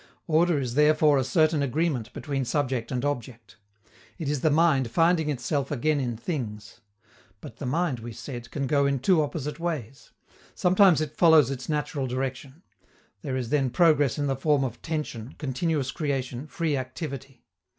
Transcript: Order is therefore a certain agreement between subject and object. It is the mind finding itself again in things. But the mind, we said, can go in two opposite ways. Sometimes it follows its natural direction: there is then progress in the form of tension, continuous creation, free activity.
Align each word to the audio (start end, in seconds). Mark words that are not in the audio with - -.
Order 0.25 0.57
is 0.57 0.73
therefore 0.73 1.19
a 1.19 1.23
certain 1.23 1.61
agreement 1.61 2.11
between 2.11 2.43
subject 2.43 2.91
and 2.91 3.05
object. 3.05 3.57
It 4.17 4.29
is 4.29 4.41
the 4.41 4.49
mind 4.49 4.89
finding 4.89 5.29
itself 5.29 5.69
again 5.69 5.99
in 5.99 6.17
things. 6.17 6.81
But 7.39 7.57
the 7.57 7.67
mind, 7.67 7.99
we 7.99 8.11
said, 8.11 8.49
can 8.49 8.65
go 8.65 8.87
in 8.87 8.97
two 8.97 9.21
opposite 9.21 9.59
ways. 9.59 10.09
Sometimes 10.55 11.01
it 11.01 11.15
follows 11.17 11.51
its 11.51 11.69
natural 11.69 12.07
direction: 12.07 12.63
there 13.21 13.37
is 13.37 13.49
then 13.49 13.69
progress 13.69 14.17
in 14.17 14.25
the 14.25 14.35
form 14.35 14.63
of 14.63 14.81
tension, 14.81 15.35
continuous 15.37 15.91
creation, 15.91 16.47
free 16.47 16.75
activity. 16.75 17.43